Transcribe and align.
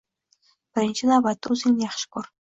Birinchi 0.79 1.09
navbatda 1.11 1.51
o‘zingni 1.57 1.85
yaxshi 1.87 2.09
ko‘r. 2.17 2.27